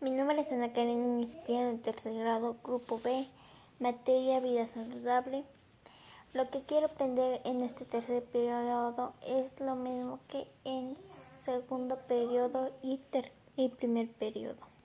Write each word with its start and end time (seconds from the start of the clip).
Mi 0.00 0.10
nombre 0.10 0.40
es 0.40 0.50
Ana 0.52 0.72
Karen 0.72 1.20
Inspira 1.20 1.66
del 1.66 1.80
tercer 1.80 2.14
grado, 2.14 2.56
grupo 2.62 3.00
B, 3.02 3.26
materia 3.78 4.40
vida 4.40 4.66
saludable. 4.66 5.44
Lo 6.32 6.50
que 6.50 6.62
quiero 6.62 6.86
aprender 6.86 7.40
en 7.44 7.62
este 7.62 7.84
tercer 7.84 8.24
periodo 8.24 9.14
es 9.26 9.60
lo 9.60 9.76
mismo 9.76 10.18
que 10.28 10.46
en 10.64 10.96
segundo 11.44 11.96
periodo 12.08 12.72
y, 12.82 13.00
y 13.56 13.68
primer 13.68 14.08
periodo. 14.10 14.66